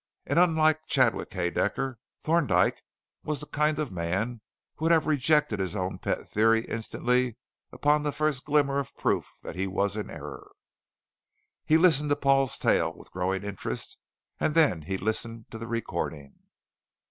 [0.25, 2.81] And unlike Chadwick Haedaecker, Thorndyke
[3.23, 4.41] was the kind of man
[4.77, 7.37] who would have rejected his own pet theory instantly
[7.71, 10.53] upon the first glimmer of proof that he was in error.
[11.67, 13.99] He listened to Paul's tale with growing interest
[14.39, 16.33] and then he listened to the recording.